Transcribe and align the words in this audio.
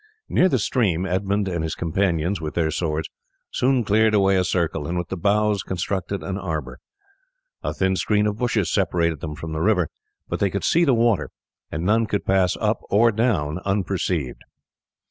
Near 0.27 0.49
the 0.49 0.57
stream 0.57 1.05
Edmund 1.05 1.47
and 1.47 1.63
his 1.63 1.75
companions 1.75 2.41
with 2.41 2.55
their 2.55 2.71
swords 2.71 3.07
soon 3.51 3.83
cleared 3.83 4.15
away 4.15 4.35
a 4.35 4.43
circle, 4.43 4.87
and 4.87 4.97
with 4.97 5.09
the 5.09 5.15
boughs 5.15 5.61
constructed 5.61 6.23
an 6.23 6.39
arbour. 6.39 6.79
A 7.61 7.71
thin 7.71 7.95
screen 7.95 8.25
of 8.25 8.39
bushes 8.39 8.71
separated 8.71 9.19
them 9.19 9.35
from 9.35 9.53
the 9.53 9.61
river, 9.61 9.89
but 10.27 10.39
they 10.39 10.49
could 10.49 10.63
see 10.63 10.85
the 10.85 10.95
water, 10.95 11.29
and 11.71 11.83
none 11.83 12.07
could 12.07 12.25
pass 12.25 12.57
up 12.59 12.79
or 12.89 13.11
down 13.11 13.59
unperceived. 13.63 14.41